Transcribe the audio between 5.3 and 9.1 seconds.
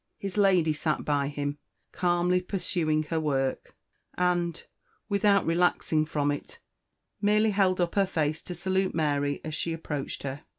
relaxing from it, merely held up her face to salute